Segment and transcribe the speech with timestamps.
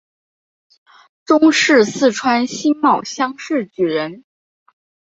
[1.25, 4.25] 中式四川辛卯乡试举人。